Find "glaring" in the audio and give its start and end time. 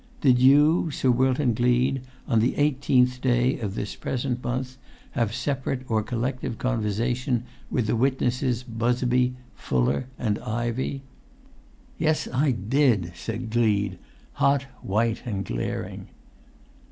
15.45-16.07